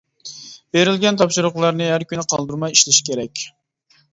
بېرىلگەن 0.77 1.19
تاپشۇرۇقلارنى 1.21 1.91
ھەر 1.91 2.07
كۈنى 2.13 2.27
قالدۇرماي 2.33 2.77
ئىشلىشى 2.77 3.07
كېرەك. 3.11 3.45